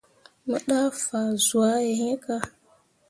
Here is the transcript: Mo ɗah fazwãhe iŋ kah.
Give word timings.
Mo 0.47 0.57
ɗah 0.67 0.89
fazwãhe 1.05 1.89
iŋ 2.09 2.13
kah. 2.23 2.43